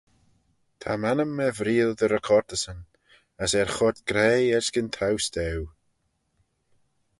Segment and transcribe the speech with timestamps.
[0.79, 2.79] Ta m'annym er vreayll dty recortyssyn:
[3.43, 5.69] as er choyrt graih erskyn towse daue.